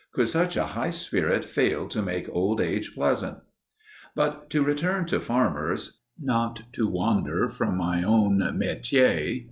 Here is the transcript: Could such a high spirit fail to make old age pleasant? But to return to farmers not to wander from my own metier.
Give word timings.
Could 0.13 0.27
such 0.29 0.57
a 0.57 0.63
high 0.63 0.89
spirit 0.89 1.45
fail 1.45 1.87
to 1.89 2.01
make 2.01 2.27
old 2.31 2.59
age 2.59 2.95
pleasant? 2.95 3.37
But 4.15 4.49
to 4.49 4.63
return 4.63 5.05
to 5.05 5.19
farmers 5.19 5.99
not 6.19 6.63
to 6.73 6.87
wander 6.87 7.47
from 7.47 7.77
my 7.77 8.01
own 8.01 8.39
metier. 8.57 9.39